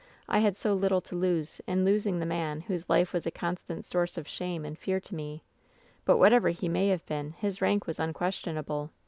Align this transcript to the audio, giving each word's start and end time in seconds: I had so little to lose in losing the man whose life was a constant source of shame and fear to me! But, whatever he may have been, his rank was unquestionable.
I 0.27 0.39
had 0.39 0.57
so 0.57 0.73
little 0.73 0.99
to 1.01 1.15
lose 1.15 1.61
in 1.67 1.85
losing 1.85 2.17
the 2.17 2.25
man 2.25 2.61
whose 2.61 2.89
life 2.89 3.13
was 3.13 3.27
a 3.27 3.29
constant 3.29 3.85
source 3.85 4.17
of 4.17 4.27
shame 4.27 4.65
and 4.65 4.75
fear 4.75 4.99
to 4.99 5.13
me! 5.13 5.43
But, 6.05 6.17
whatever 6.17 6.49
he 6.49 6.67
may 6.67 6.87
have 6.87 7.05
been, 7.05 7.33
his 7.33 7.61
rank 7.61 7.85
was 7.85 7.99
unquestionable. 7.99 8.89